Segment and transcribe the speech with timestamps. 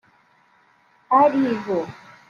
[1.19, 1.79] ari bo